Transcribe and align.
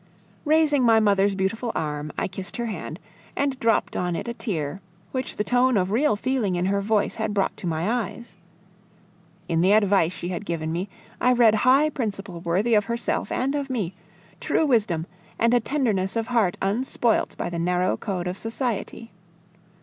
Raising 0.45 0.81
my 0.83 0.99
mother's 0.99 1.35
beautiful 1.35 1.71
arm, 1.75 2.11
I 2.17 2.27
kissed 2.27 2.57
her 2.57 2.65
hand 2.65 2.99
and 3.35 3.59
dropped 3.59 3.95
on 3.95 4.15
it 4.15 4.27
a 4.27 4.33
tear, 4.33 4.81
which 5.11 5.35
the 5.35 5.43
tone 5.43 5.77
of 5.77 5.91
real 5.91 6.15
feeling 6.15 6.55
in 6.55 6.65
her 6.65 6.81
voice 6.81 7.17
had 7.17 7.35
brought 7.35 7.55
to 7.57 7.67
my 7.67 7.87
eyes. 7.87 8.35
In 9.47 9.61
the 9.61 9.73
advice 9.73 10.11
she 10.11 10.29
had 10.29 10.43
given 10.43 10.71
me, 10.71 10.89
I 11.21 11.33
read 11.33 11.53
high 11.53 11.91
principle 11.91 12.39
worthy 12.39 12.73
of 12.73 12.85
herself 12.85 13.31
and 13.31 13.53
of 13.53 13.69
me, 13.69 13.93
true 14.39 14.65
wisdom, 14.65 15.05
and 15.37 15.53
a 15.53 15.59
tenderness 15.59 16.15
of 16.15 16.25
heart 16.25 16.57
unspoilt 16.63 17.37
by 17.37 17.51
the 17.51 17.59
narrow 17.59 17.95
code 17.95 18.25
of 18.25 18.39
society. 18.39 19.11